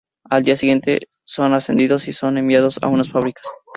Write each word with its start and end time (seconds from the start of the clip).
Al 0.27 0.41
Día 0.41 0.55
Siguiente 0.55 1.01
son 1.23 1.53
ascendidos 1.53 2.07
y 2.07 2.13
son 2.13 2.39
enviados 2.39 2.79
a 2.81 2.87
unas 2.87 3.09
Fábricas. 3.11 3.45